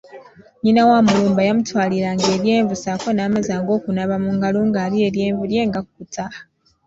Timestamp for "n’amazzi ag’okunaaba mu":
3.13-4.31